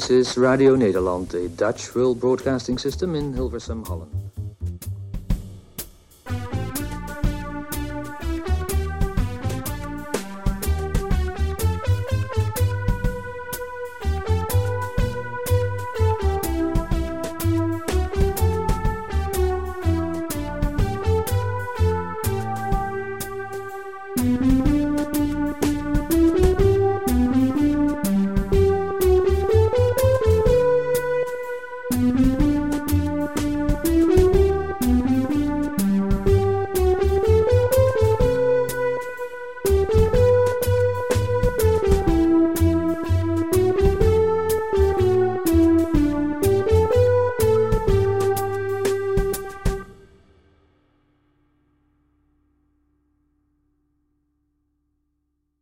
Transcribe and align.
This 0.00 0.30
is 0.30 0.38
Radio 0.38 0.76
Nederland, 0.76 1.28
the 1.28 1.50
Dutch 1.50 1.94
World 1.94 2.20
Broadcasting 2.20 2.78
System 2.78 3.14
in 3.14 3.34
Hilversum, 3.34 3.86
Holland. 3.86 4.29